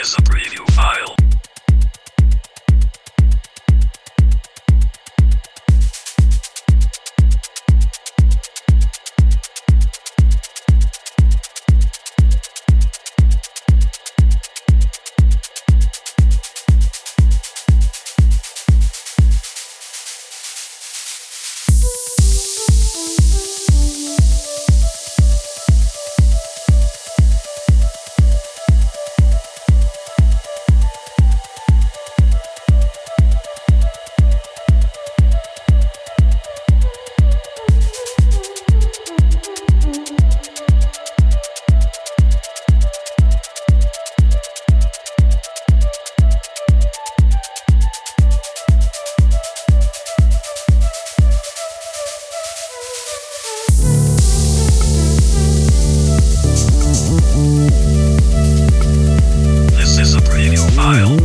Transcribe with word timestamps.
A 0.00 0.27
style. 60.88 61.17